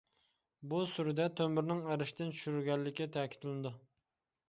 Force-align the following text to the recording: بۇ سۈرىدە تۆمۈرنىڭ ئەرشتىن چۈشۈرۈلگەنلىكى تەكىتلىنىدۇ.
بۇ 0.71 0.79
سۈرىدە 0.93 1.27
تۆمۈرنىڭ 1.41 1.85
ئەرشتىن 1.91 2.35
چۈشۈرۈلگەنلىكى 2.35 3.11
تەكىتلىنىدۇ. 3.19 3.79